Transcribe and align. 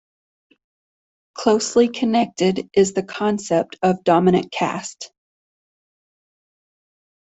Closely 1.35 1.87
connected 1.87 2.67
is 2.73 2.93
the 2.93 3.03
concept 3.03 3.75
of 3.83 4.03
dominant 4.03 4.51
caste. 4.51 5.11